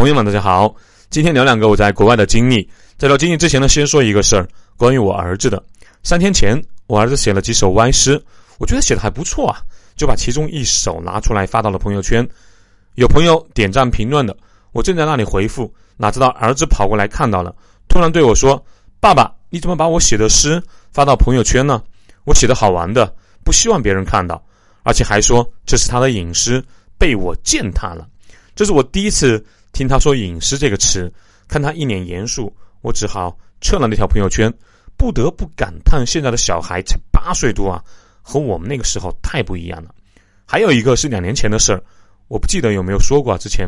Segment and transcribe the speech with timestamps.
[0.00, 0.74] 朋友们，大家好！
[1.10, 2.66] 今天聊两个我在国外的经历。
[2.96, 5.62] 在聊经历之前呢，先说一个事儿，关于我儿子的。
[6.02, 8.18] 三天前，我儿子写了几首歪诗，
[8.58, 9.60] 我觉得写的还不错啊，
[9.96, 12.26] 就把其中一首拿出来发到了朋友圈。
[12.94, 14.34] 有朋友点赞评论的，
[14.72, 17.54] 我正在那里回复，哪知道儿子跑过来看到了，
[17.86, 18.64] 突然对我说
[19.00, 21.82] ：“爸爸，你怎么把我写的诗发到朋友圈呢？
[22.24, 23.14] 我写的好玩的，
[23.44, 24.42] 不希望别人看到，
[24.82, 26.64] 而且还说这是他的隐私，
[26.96, 28.08] 被我践踏了。”
[28.56, 29.44] 这是我第一次。
[29.72, 31.12] 听他说“隐私”这个词，
[31.48, 34.52] 看他一脸严肃，我只好撤了那条朋友圈。
[34.96, 37.82] 不得不感叹，现在的小孩才八岁多啊，
[38.20, 39.94] 和我们那个时候太不一样了。
[40.44, 41.82] 还有一个是两年前的事儿，
[42.28, 43.38] 我不记得有没有说过。
[43.38, 43.66] 之前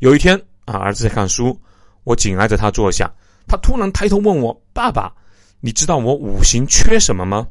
[0.00, 1.58] 有一天啊，儿子在看书，
[2.04, 3.10] 我紧挨着他坐下，
[3.46, 5.10] 他突然抬头问我：“爸爸，
[5.60, 7.48] 你知道我五行缺什么吗？”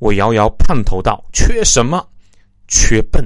[0.00, 2.04] 我摇摇胖头道：“缺什么？
[2.66, 3.24] 缺笨。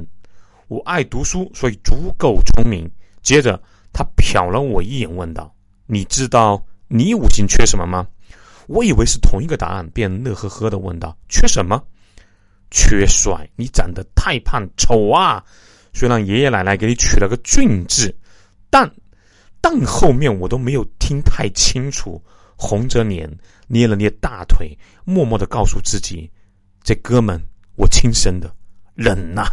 [0.68, 2.86] 我爱读书，所以足够聪明。”
[3.22, 3.58] 接着。
[3.92, 5.54] 他瞟了我一眼，问道
[5.86, 8.06] ：“你知道你五行缺什么吗？”
[8.68, 11.82] 我以为是同一个答案，便乐呵呵的问道：“缺什么？
[12.70, 13.48] 缺帅。
[13.56, 15.44] 你长得太胖，丑啊！
[15.92, 18.14] 虽然爷爷奶奶给你取了个俊字，
[18.70, 18.90] 但
[19.60, 22.22] 但后面我都没有听太清楚。
[22.56, 23.28] 红着脸，
[23.66, 26.30] 捏了捏大腿，默默的告诉自己：
[26.82, 27.38] 这哥们
[27.74, 28.54] 我亲生的，
[28.94, 29.44] 忍呐。”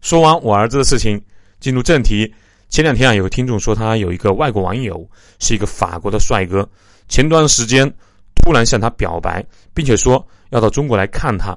[0.00, 1.22] 说完我儿子的事情，
[1.60, 2.34] 进入正题。
[2.68, 6.68] 前两天啊，有个听众说他有一个外国网友是一个法国的帅哥，
[7.08, 7.90] 前段时间
[8.34, 11.56] 突然向他表白，并且说要到中国来看他，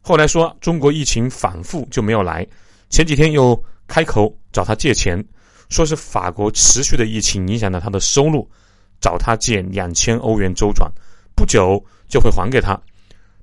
[0.00, 2.46] 后来说中国疫情反复就没有来，
[2.90, 5.22] 前几天又开口找他借钱，
[5.70, 8.48] 说是法国持续的疫情影响了他的收入，
[9.00, 10.92] 找他借两千欧元周转，
[11.34, 12.80] 不久就会还给他。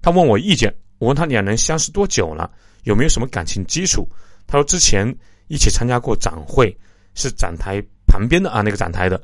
[0.02, 2.50] 他问我意见，我问他两人相识多久了，
[2.84, 4.08] 有没有什么感情基础？
[4.46, 5.14] 他说之前
[5.48, 6.76] 一起参加过展会。
[7.18, 9.22] 是展台旁边的啊，那个展台的。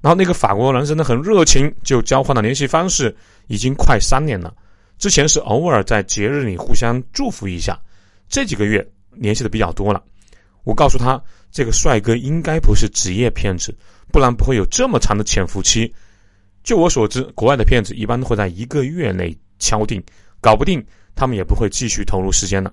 [0.00, 3.14] 然后那个法国男生呢很热情，就交换了联系方式，
[3.48, 4.54] 已经快三年了。
[4.98, 7.76] 之前是偶尔在节日里互相祝福一下，
[8.28, 10.00] 这几个月联系的比较多了。
[10.62, 11.20] 我告诉他，
[11.50, 13.76] 这个帅哥应该不是职业骗子，
[14.12, 15.92] 不然不会有这么长的潜伏期。
[16.62, 20.00] 就我所知，国外的骗子一般都会在一个月内敲定，
[20.40, 20.84] 搞不定
[21.16, 22.72] 他们也不会继续投入时间了。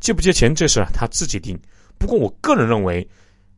[0.00, 1.58] 借不借钱这事他自己定。
[1.96, 3.08] 不过我个人认为。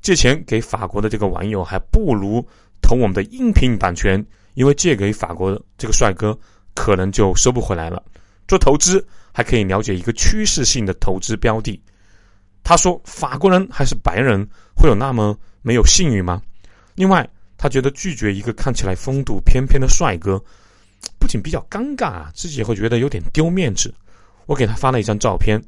[0.01, 2.47] 借钱给法国的这个网友，还不如
[2.81, 6.39] 投我们的音频版权，因为借给法国这个帅哥，
[6.75, 8.03] 可能就收不回来了。
[8.47, 11.81] 做投资还可以了解一个趋势性的投资标的。
[12.63, 16.41] 他说，法国人还是白人会有那么没有信誉吗？
[16.95, 20.43] 另外，他觉得拒绝一个看起来风度翩翩的帅哥，
[21.19, 23.93] 不仅比较尴尬啊，自己也会觉得有点丢面子。
[24.47, 25.61] 我给他发了一张照片，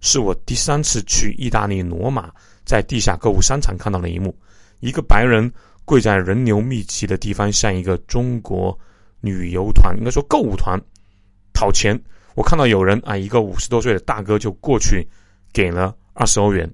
[0.00, 2.30] 是我第三次去意大利罗马。
[2.66, 4.36] 在地下购物商场看到了一幕：
[4.80, 5.50] 一个白人
[5.84, 8.76] 跪在人流密集的地方，向一个中国
[9.20, 10.78] 旅游团，应该说购物团
[11.54, 11.98] 讨钱。
[12.34, 15.06] 我看到有人啊，一个五十多岁的大哥就过去
[15.52, 16.68] 给了二十欧元。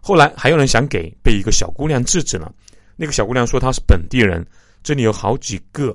[0.00, 2.54] 后来还有人想给，被一个小姑娘制止了。
[2.96, 4.46] 那个小姑娘说她是本地人，
[4.84, 5.94] 这里有好几个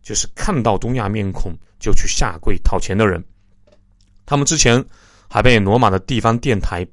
[0.00, 3.22] 就是看到东亚面孔就去下跪讨钱的人。
[4.24, 4.82] 他们之前
[5.28, 6.86] 还被罗马的地方电台。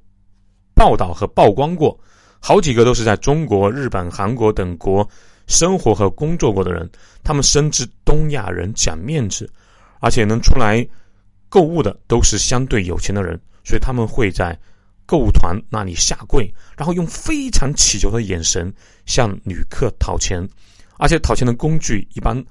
[0.77, 1.99] 报道和曝光过，
[2.39, 5.07] 好几个都是在中国、日本、韩国等国
[5.47, 6.87] 生活和工作过的人。
[7.23, 9.51] 他们深知东亚人讲面子，
[9.99, 10.87] 而且能出来
[11.49, 14.57] 购物的都是相对有钱的人，所以他们会在
[15.07, 18.71] 购物团那里下跪，然后用非常乞求的眼神
[19.07, 20.47] 向旅客讨钱。
[20.99, 22.41] 而且讨钱的工具一般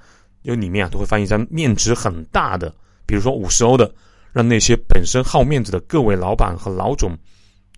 [0.43, 2.75] 有里面啊都会放一张面值很大的，
[3.07, 3.95] 比如说五十欧的，
[4.33, 7.17] 让那些本身好面子的各位老板和老总。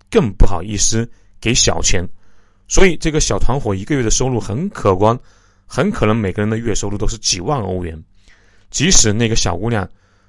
[0.09, 1.09] 更不好意思
[1.39, 2.07] 给小钱，
[2.67, 5.17] 所以这个小团伙一个月的收入很可观，
[5.65, 8.01] 很可能每个人的月收入都是几万欧元。
[8.69, 9.87] 即使那个小姑娘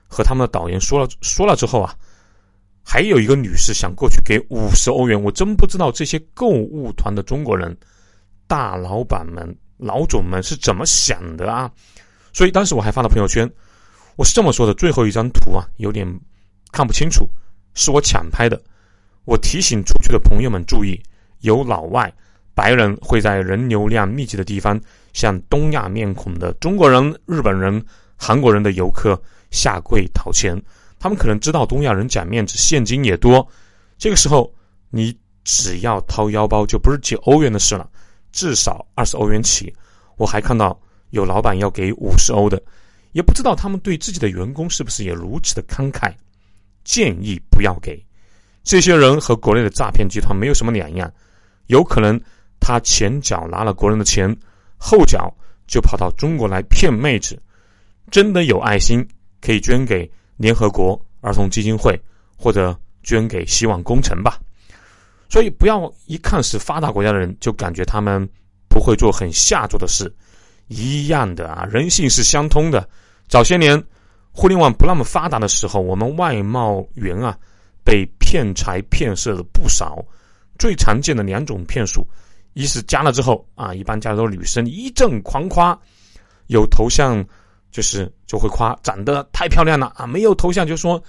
[0.09, 1.95] 和他们的导员说了说了之后啊，
[2.83, 7.77] 还有一个女士想过去给五十欧元，我真不知道这些购物团的中国人
[8.47, 11.71] 大老板们、老总们是怎么想的啊！
[12.33, 13.50] 所以当时我还发了朋友圈，
[14.17, 16.06] 我是这么说的：最后一张图啊，有点
[16.73, 17.29] 看不清楚，
[17.75, 18.61] 是我抢拍的。
[19.25, 21.00] 我提醒出去的朋友们注意：
[21.40, 22.12] 有老外、
[22.55, 24.81] 白人会在人流量密集的地方
[25.12, 27.84] 向东亚面孔的中国人、日本人、
[28.17, 29.20] 韩国人的游客
[29.50, 30.61] 下跪讨钱。
[30.99, 33.46] 他们可能知道东亚人讲面子，现金也多。
[33.96, 34.52] 这个时候，
[34.90, 37.88] 你只要掏腰包，就不是几欧元的事了，
[38.32, 39.75] 至少二十欧元起。
[40.16, 40.78] 我还看到
[41.11, 42.62] 有老板要给五十欧的，
[43.12, 46.12] 也不知道他们对自己的员工是不是也如此的慷慨。
[46.84, 48.02] 建议不要给。
[48.62, 51.11] 这些人和国内的诈骗集团没有什么两样，
[51.67, 52.21] 有可能
[52.61, 54.35] 他前脚拿了国人的钱，
[54.77, 55.33] 后脚
[55.67, 57.41] 就跑到中国来骗妹子。
[58.11, 59.07] 真的有爱心，
[59.41, 61.99] 可以捐给联合国儿童基金会，
[62.37, 64.39] 或者捐给希望工程吧。
[65.29, 68.29] 所以不要一看是发达国家的人，就感觉他们
[68.69, 70.12] 不会做很下作的事。
[70.67, 72.89] 一样的啊，人性是相通的。
[73.29, 73.81] 早些年
[74.33, 77.39] 互联网不那么发达的时候，我们外贸员啊
[77.90, 79.98] 被骗财骗色的不少。
[80.60, 82.06] 最常见的两种骗术，
[82.52, 85.76] 一是加了之后啊，一般加的都是女生，一阵狂夸，
[86.46, 87.25] 有头像
[87.72, 91.02] 就是就会夸长得太漂亮了啊，没有头像就说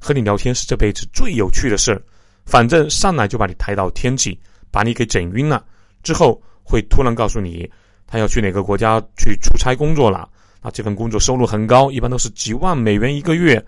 [0.00, 2.02] 和你聊天是这辈子最有趣的事儿，
[2.46, 4.40] 反正上来就把你抬到天际，
[4.70, 5.62] 把你给整晕了，
[6.02, 7.70] 之后会突然告诉你
[8.06, 10.26] 他要去哪个国家去出差工作了，
[10.62, 13.62] 啊，这份工作收入很高，一般都是几万美元一个月，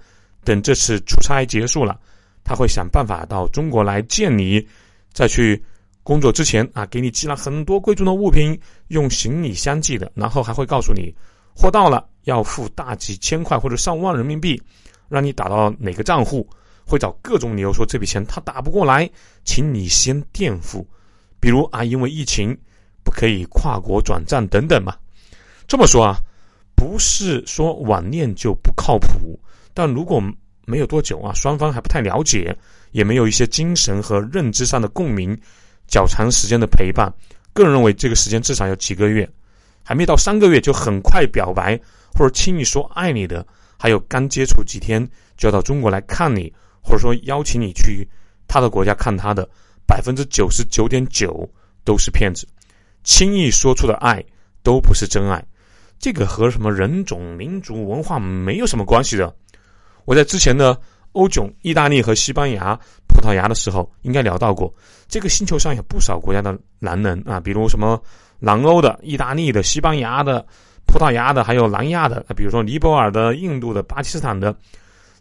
[0.45, 1.99] 等这次出差结束了，
[2.45, 4.65] 他会想办法到中国来见你。
[5.13, 5.63] 在去
[6.03, 8.59] 工作之前啊，给你寄了很多贵重的物品，
[8.89, 11.15] 用行李箱寄的，然后还会告诉你，
[11.55, 14.61] 货到了要付大几千块或者上万人民币，
[15.09, 16.45] 让你打到哪个账户，
[16.85, 19.09] 会找各种理由说这笔钱他打不过来，
[19.45, 20.85] 请你先垫付，
[21.39, 22.59] 比如啊，因为疫情
[23.05, 24.97] 不可以跨国转账等等嘛。
[25.69, 26.19] 这么说啊，
[26.75, 29.39] 不是说网恋就不靠谱，
[29.73, 30.21] 但如果。
[30.67, 32.57] 没有多久啊，双方还不太了解，
[32.93, 35.39] 也没有一些精神和认知上的共鸣，
[35.87, 37.13] 较长时间的陪伴，
[37.53, 39.29] 个人认为这个时间至少要几个月，
[39.83, 41.79] 还没到三个月就很快表白
[42.13, 43.47] 或者轻易说爱你的，
[43.79, 45.07] 还有刚接触几天
[45.37, 46.53] 就要到中国来看你，
[46.83, 48.09] 或者说邀请你去
[48.47, 49.49] 他的国家看他的，
[49.87, 51.49] 百分之九十九点九
[51.85, 52.47] 都是骗子，
[53.03, 54.25] 轻易说出的爱
[54.63, 55.45] 都不是真爱，
[55.99, 59.35] 这个和什么人种、民族、文化没有什么关系的。
[60.05, 60.79] 我在之前的
[61.13, 62.75] 欧囧、意大利和西班牙、
[63.07, 64.73] 葡萄牙的时候，应该聊到过，
[65.09, 68.03] 这个星球上有不少国家的男人啊，比如什么
[68.39, 70.45] 南欧的、意大利的、西班牙的、
[70.87, 74.55] 葡萄牙的，还有南亚的，比如说尼泊尔的、印度的、巴基斯坦的，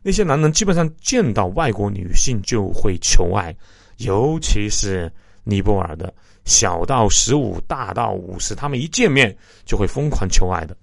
[0.01, 3.55] 那些男人基本上见到外国女性就会求爱，
[3.97, 5.11] 尤其是
[5.43, 6.11] 尼泊尔的，
[6.43, 9.33] 小到十五，大到五十，他们一见面
[9.63, 10.75] 就会疯狂求爱的，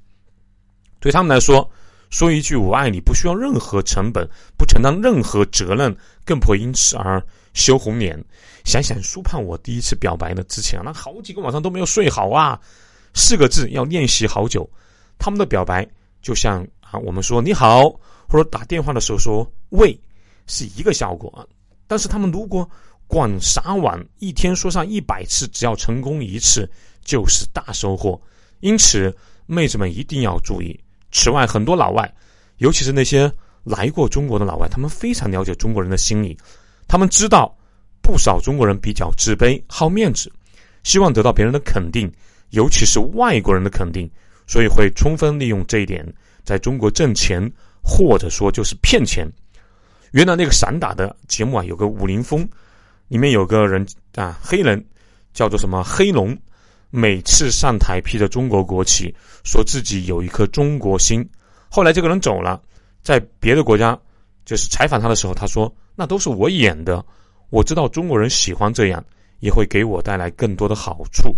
[1.01, 1.69] 对他们来说。
[2.11, 4.29] 说一句“我爱你”，不需要任何成本，
[4.59, 7.25] 不承担任何责任，更不会因此而
[7.55, 8.23] 羞红脸。
[8.65, 12.61] 想想苏盼我第一次表白的之前，那好几个晚上都没有睡好啊，
[13.15, 14.69] 四个字要练习好久。
[15.19, 15.89] 他们的表白
[16.21, 17.89] 就像啊，我们说你好，
[18.29, 19.99] 或者打电话的时候说喂，
[20.47, 21.49] 是一个效果。
[21.87, 22.69] 但是他们如果
[23.07, 26.69] 广撒网，一天说上一百次，只要成功一次
[27.05, 28.21] 就是大收获。
[28.61, 29.17] 因此，
[29.47, 30.79] 妹子们一定要注意。
[31.13, 32.13] 此外，很多老外，
[32.59, 33.33] 尤其是那些
[33.65, 36.37] 来过中国的老外，他们非常了解中国人的心理。
[36.89, 37.57] 他们知道
[38.03, 40.33] 不少中国人比较自卑、好面子，
[40.83, 42.11] 希望得到别人的肯定，
[42.51, 44.11] 尤其是外国人的肯定，
[44.47, 46.07] 所以会充分利用这一点，
[46.45, 47.41] 在中国挣钱，
[47.83, 49.27] 或者说就是骗钱。
[50.13, 52.49] 原来那个散打的节目啊，有个武林风，
[53.09, 53.87] 里面有个人
[54.17, 54.85] 啊，黑人
[55.33, 56.37] 叫做什么黑龙。
[56.91, 59.15] 每次上台披着中国国旗，
[59.45, 61.25] 说自己有一颗中国心。
[61.69, 62.61] 后来这个人走了，
[63.01, 63.97] 在别的国家
[64.45, 67.05] 就是采访他的时候，他说：“那都是我演的。
[67.49, 69.05] 我知道中国人喜欢这样，
[69.39, 71.33] 也会给我带来更多的好处。”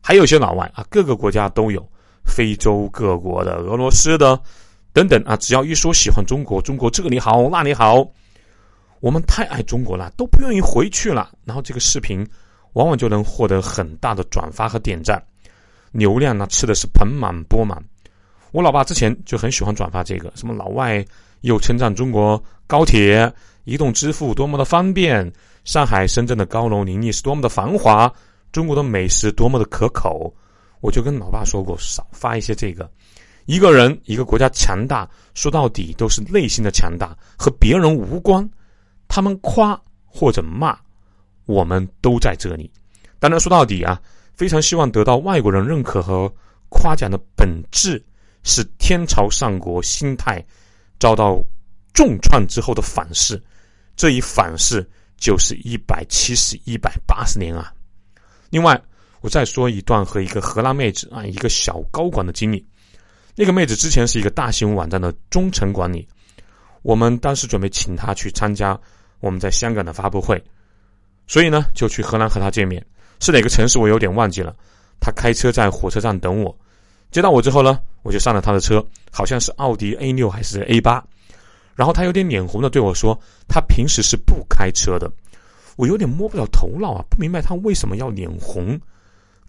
[0.00, 1.86] 还有些老外啊，各个国家都有，
[2.24, 4.40] 非洲各国的、俄罗斯的
[4.94, 8.02] 等等啊，只要一说喜欢中国，中国这里好那里好，
[9.00, 11.30] 我们太爱中国了，都不愿意回去了。
[11.44, 12.26] 然后这个视频。
[12.74, 15.20] 往往就能获得很大的转发和点赞，
[15.90, 17.82] 流量呢吃的是盆满钵满。
[18.52, 21.04] 我老爸之前就很喜欢转发这个，什么老外
[21.40, 23.32] 又称赞中国高铁、
[23.64, 25.32] 移动支付多么的方便，
[25.64, 28.12] 上海、深圳的高楼林立是多么的繁华，
[28.52, 30.32] 中国的美食多么的可口。
[30.80, 32.88] 我就跟老爸说过，少发一些这个。
[33.46, 38.48] 一个人、一个国家强大，说到底都是内心的强大，和别人无关。
[39.08, 40.78] 他们夸或者骂。
[41.46, 42.70] 我们都在这里。
[43.18, 44.00] 当然，说到底啊，
[44.34, 46.32] 非常希望得到外国人认可和
[46.68, 48.02] 夸奖的本质，
[48.42, 50.44] 是天朝上国心态
[50.98, 51.42] 遭到
[51.92, 53.40] 重创之后的反噬。
[53.96, 54.84] 这一反噬
[55.16, 57.72] 就是一百七十、一百八十年啊！
[58.50, 58.80] 另外，
[59.20, 62.66] 我再说一段和一个荷兰妹子啊，一个小高管的经历。
[63.36, 66.06] 那个妹子之前是一个大型网站的中层管理，
[66.82, 68.78] 我们当时准备请她去参加
[69.20, 70.42] 我们在香港的发布会。
[71.26, 72.84] 所以呢，就去荷兰和他见面，
[73.20, 74.54] 是哪个城市我有点忘记了。
[75.00, 76.56] 他开车在火车站等我，
[77.10, 81.04] 接到我之后呢，我就上了他的车，好像是奥迪 A 六还是 A 八。
[81.74, 85.10] 然后他有点脸红的对我说：“他平时是不开车的。”
[85.76, 88.80] 我有点摸不了头脑啊，不明白他为什么要脸红。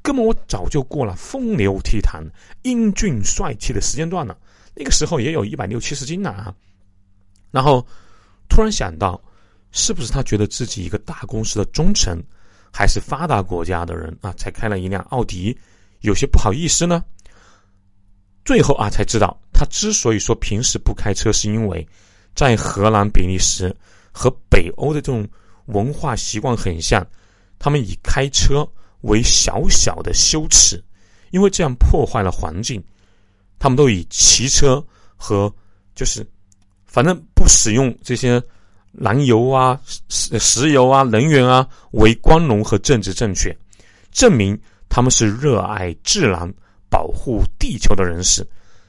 [0.01, 2.23] 哥们我早就过了风流倜傥、
[2.63, 4.35] 英俊帅气的时间段了。
[4.73, 6.53] 那个时候也有一百六七十斤呢啊。
[7.51, 7.85] 然后
[8.49, 9.21] 突然想到，
[9.75, 12.17] 是不是他觉得自己一个大公司的中层，
[12.73, 15.55] 还是发达国家的人啊，才开了一辆奥迪，
[15.99, 17.03] 有些不好意思呢？
[18.45, 21.85] 最后啊，才知道他之所以说平时不开车，是因为
[22.33, 23.75] 在荷兰、比利时
[24.13, 25.27] 和北欧的这种
[25.65, 27.05] 文化习惯很像，
[27.59, 28.65] 他们以开车
[29.01, 30.81] 为小小的羞耻，
[31.31, 32.81] 因为这样破坏了环境。
[33.59, 34.81] 他们都以骑车
[35.17, 35.53] 和
[35.93, 36.25] 就是
[36.85, 38.41] 反正不使用这些
[38.97, 43.55] 燃油啊、石石油啊、能源啊为光荣和政治正确，
[44.11, 44.59] 证明
[44.89, 46.53] 他们是热爱自然。
[46.87, 48.47] 保护地球的人士，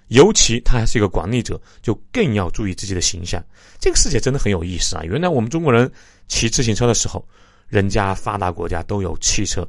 [0.08, 3.42] 尤其他还是一个管理者，就更要注意自己的形象。
[3.80, 5.02] 这个世界真的很有意思啊！
[5.02, 5.90] 原来我们中国人
[6.28, 7.26] 骑自行车的时候，
[7.66, 9.68] 人家发达国家都有汽车，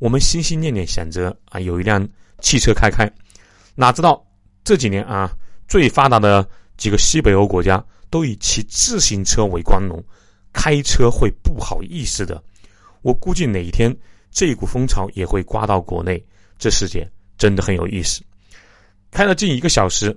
[0.00, 2.04] 我们心心念念想着啊有一辆
[2.40, 3.08] 汽车开开，
[3.76, 4.20] 哪知道
[4.64, 5.30] 这几年啊
[5.68, 6.44] 最发达的
[6.76, 10.02] 几个西北欧国家都以骑自行车为光荣，
[10.52, 12.42] 开车会不好意思的。
[13.02, 13.96] 我估计哪一天
[14.30, 16.22] 这一股风潮也会刮到国内，
[16.58, 17.10] 这世界。
[17.38, 18.20] 真的很有意思，
[19.10, 20.14] 开了近一个小时，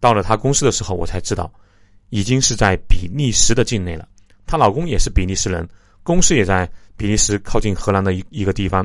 [0.00, 1.48] 到了她公司的时候，我才知道，
[2.08, 4.08] 已经是在比利时的境内了。
[4.44, 5.64] 她老公也是比利时人，
[6.02, 8.84] 公司也在比利时靠近荷兰的一一个地方。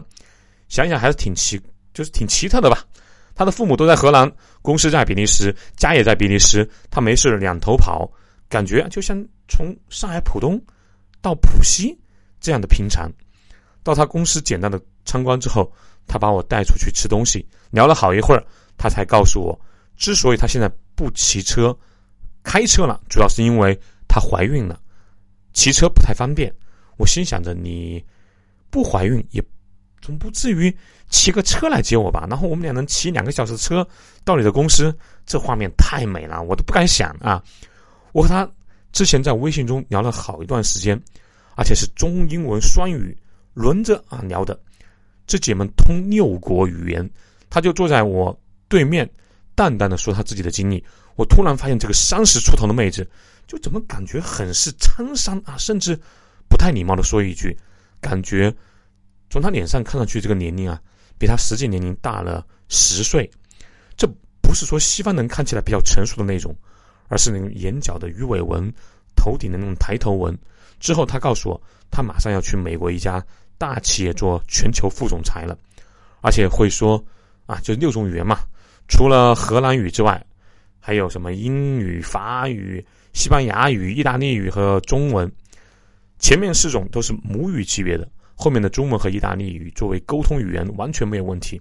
[0.70, 1.60] 想想还是挺奇，
[1.96, 2.86] 就是挺奇特的吧。
[3.34, 4.32] 他的父母都在荷兰，
[4.62, 8.08] 公司在比利时，家也在比利时，他没事两头跑，
[8.50, 10.62] 感觉就像从上海浦东
[11.22, 11.98] 到浦西
[12.40, 13.12] 这样的平常。
[13.84, 15.72] 到他公司简单的参观之后。
[16.10, 18.42] 他把我带出去吃东西，聊了好一会儿，
[18.78, 19.60] 他才告诉我，
[19.98, 21.78] 之所以他现在不骑车，
[22.44, 23.78] 开车了，主要是因为
[24.08, 24.80] 她怀孕了，
[25.52, 26.50] 骑车不太方便。
[26.96, 28.02] 我心想着，你
[28.70, 29.44] 不怀孕也
[30.00, 30.74] 总不至于
[31.10, 32.26] 骑个车来接我吧？
[32.30, 33.86] 然后我们俩能骑两个小时车
[34.24, 37.44] 到你的公司，这画面太美了，我都不敢想啊！
[38.18, 38.50] 我和他
[38.92, 41.00] 之前在微信中聊了好一段时间，
[41.56, 43.16] 而且是中英文双语
[43.54, 44.60] 轮着啊聊的。
[45.28, 47.08] 这姐们通六国语言，
[47.48, 48.36] 她就坐在我
[48.68, 49.08] 对面，
[49.54, 50.84] 淡淡的说她自己的经历。
[51.16, 53.08] 我突然发现，这个三十出头的妹子，
[53.46, 55.96] 就怎么感觉很是沧桑啊，甚至
[56.50, 57.56] 不太礼貌的说一句，
[58.02, 58.52] 感觉
[59.30, 60.82] 从她脸上看上去，这个年龄啊，
[61.20, 63.30] 比她实际年龄大了十岁。
[63.96, 64.08] 这
[64.42, 66.56] 不是说西方人看起来比较成熟的那种，
[67.08, 68.72] 而是那种眼角的鱼尾纹，
[69.16, 70.38] 头顶的那种抬头纹。
[70.80, 73.24] 之后他告诉我，他马上要去美国一家。
[73.60, 75.58] 大企业做全球副总裁了，
[76.22, 77.04] 而且会说
[77.48, 78.38] 啊，就六种语言嘛，
[78.88, 80.24] 除了荷兰语之外，
[80.80, 85.28] 还有什么英语、法语、西班牙语、意大利语和中文。
[86.20, 91.60] 前面四种都是母语级别的，后面的中文和意大利语作为沟通语言完全没有问题。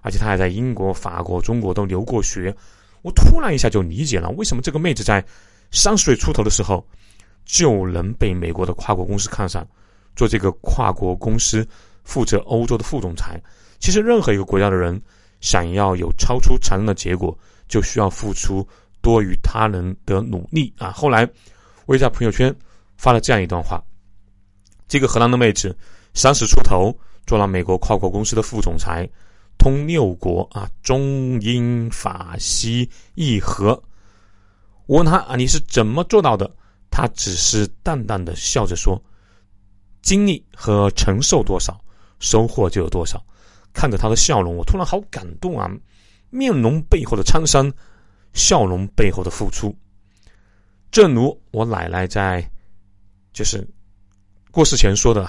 [0.00, 2.56] 而且他还在英国、法国、中国都留过学。
[3.04, 5.22] 我突然一下就理解了，为什么这个妹子在
[5.70, 6.82] 三十岁出头的时候
[7.44, 9.66] 就能被美国的跨国公司看上。
[10.16, 11.66] 做这个跨国公司
[12.04, 13.38] 负责欧洲的副总裁，
[13.80, 14.98] 其实任何一个国家的人
[15.40, 18.66] 想要有超出常人的结果，就需要付出
[19.02, 20.92] 多于他人的努力啊！
[20.92, 21.28] 后来
[21.86, 22.54] 我也在朋友圈
[22.96, 23.82] 发了这样一段话：
[24.86, 25.76] 这个荷兰的妹子
[26.14, 26.96] 三十出头，
[27.26, 29.06] 做了美国跨国公司的副总裁，
[29.58, 33.82] 通六国啊，中英法西意和。
[34.86, 36.50] 我问他啊，你是怎么做到的？
[36.90, 39.02] 他只是淡淡的笑着说。
[40.02, 41.82] 经历和承受多少，
[42.20, 43.24] 收获就有多少。
[43.72, 45.66] 看着他的笑容，我突然好感动啊！
[46.28, 47.72] 面容背后的沧桑，
[48.34, 49.74] 笑容背后的付出。
[50.90, 52.48] 正如我奶奶在
[53.32, 53.66] 就是
[54.50, 55.26] 过世前说的：“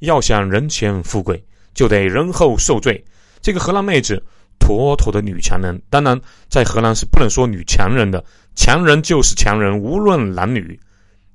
[0.00, 1.44] 要想人前富贵，
[1.74, 3.04] 就得人后受罪。”
[3.40, 4.22] 这个荷兰妹子，
[4.58, 5.80] 妥妥的女强人。
[5.90, 8.24] 当然，在荷兰是不能说女强人的，
[8.54, 10.78] 强人就是强人，无论男女。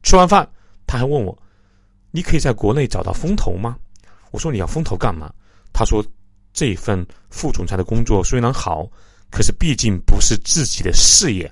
[0.04, 0.48] 吃完饭，
[0.88, 1.38] 他还问我。
[2.12, 3.78] 你可以在国内找到风投吗？
[4.32, 5.32] 我说你要风投干嘛？
[5.72, 6.04] 他说
[6.52, 8.86] 这份副总裁的工作虽然好，
[9.30, 11.50] 可是毕竟不是自己的事业，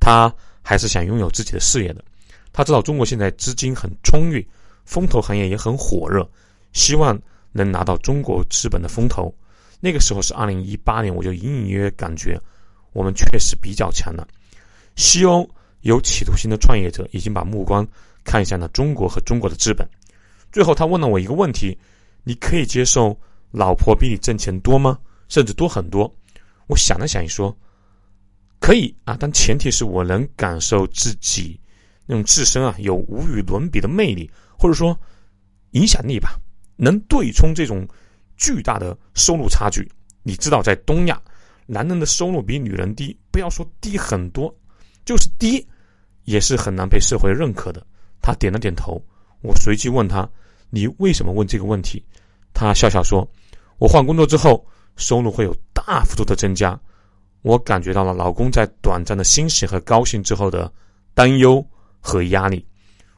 [0.00, 2.04] 他还是想拥有自己的事业的。
[2.52, 4.44] 他知道中国现在资金很充裕，
[4.84, 6.28] 风投行业也很火热，
[6.72, 7.16] 希望
[7.52, 9.32] 能拿到中国资本的风投。
[9.84, 12.40] 那个时候是二零一八年，我就隐隐约约感觉
[12.92, 14.26] 我们确实比较强了。
[14.96, 15.46] 西欧
[15.80, 17.86] 有企图心的创业者已经把目光。
[18.24, 19.84] 看向了中国和中国的资本，
[20.52, 21.76] 最后他问了我一个问题：
[22.22, 23.18] 你可以接受
[23.50, 24.96] 老婆比你挣钱多吗？
[25.28, 26.08] 甚至多很多？
[26.68, 27.52] 我想了想，说
[28.60, 31.58] 可以啊，但前提是我能感受自己
[32.06, 34.96] 那种自身啊有无与伦比的魅力，或者说
[35.72, 36.38] 影响力吧，
[36.76, 37.84] 能对冲这种
[38.36, 39.90] 巨大的收入差距。
[40.22, 41.20] 你知道，在东亚，
[41.66, 44.54] 男人的收入比女人低，不要说低很多，
[45.04, 45.66] 就是低，
[46.24, 47.84] 也是很难被社会认可的。
[48.20, 49.02] 他点了点头。
[49.42, 50.28] 我随即问他
[50.70, 52.00] ：“你为什么问这个问题？”
[52.54, 53.28] 他笑笑说
[53.78, 56.78] ：“我换工作之后，收入会有大幅度的增加。
[57.42, 60.72] 我感觉到了老公在短暂的欣喜和高兴之后的
[61.14, 61.64] 担忧
[61.98, 62.64] 和压力。”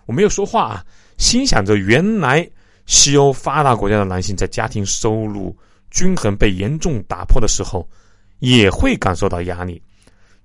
[0.06, 0.86] 我没有说话啊，
[1.18, 2.48] 心想着原来
[2.86, 5.56] 西欧发达国家的男性在家庭收入
[5.90, 7.88] 均衡被严重打破的时候，
[8.38, 9.82] 也会感受到压力。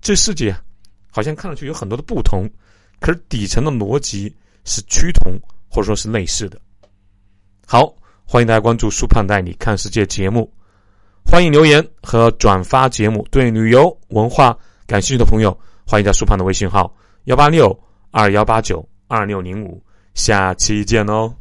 [0.02, 0.56] 这世界
[1.12, 2.50] 好像看上去有很多的不同，
[3.00, 5.40] 可是底层的逻辑是趋同。
[5.72, 6.60] 或者说是类似的。
[7.68, 7.94] 好，
[8.26, 10.52] 欢迎大家关注“苏胖带你看世界”节目，
[11.24, 13.24] 欢迎留言和转发节目。
[13.30, 15.56] 对旅游文化感兴趣的朋友，
[15.86, 16.92] 欢迎加苏胖的微信号：
[17.26, 17.80] 幺八六
[18.10, 19.80] 二幺八九二六零五。
[20.16, 21.39] 下期见哦。